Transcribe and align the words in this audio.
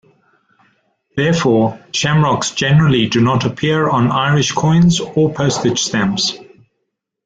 Therefore, 1.15 1.79
shamrocks 1.91 2.49
generally 2.55 3.05
do 3.05 3.21
not 3.21 3.45
appear 3.45 3.87
on 3.87 4.09
Irish 4.11 4.51
coins 4.51 4.99
or 4.99 5.31
postage 5.31 5.83
stamps. 5.83 6.35